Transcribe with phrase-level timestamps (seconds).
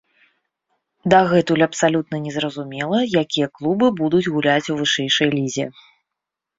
[1.13, 5.65] Дагэтуль абсалютна не зразумела, якія клубы будуць гуляць у вышэйшай лізе.